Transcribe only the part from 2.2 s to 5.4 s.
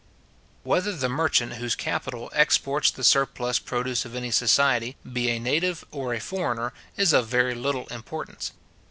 exports the surplus produce of any society, be a